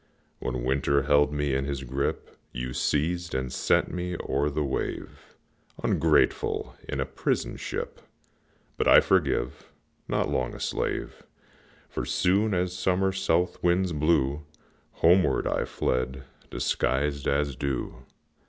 When 0.39 0.63
Winter 0.63 1.03
held 1.03 1.31
me 1.31 1.53
in 1.53 1.65
his 1.65 1.83
grip, 1.83 2.35
You 2.51 2.73
seized 2.73 3.35
and 3.35 3.53
sent 3.53 3.93
me 3.93 4.17
o'er 4.27 4.49
the 4.49 4.63
wave, 4.63 5.35
Ungrateful! 5.83 6.75
in 6.89 6.99
a 6.99 7.05
prison 7.05 7.55
ship; 7.55 8.01
But 8.77 8.87
I 8.87 8.99
forgive, 8.99 9.71
not 10.07 10.27
long 10.27 10.55
a 10.55 10.59
slave, 10.59 11.21
For, 11.87 12.03
soon 12.03 12.55
as 12.55 12.75
summer 12.75 13.11
south 13.11 13.61
winds 13.61 13.93
blew, 13.93 14.43
Homeward 14.93 15.45
I 15.45 15.65
fled, 15.65 16.23
disguised 16.49 17.27
as 17.27 17.55
dew. 17.55 17.97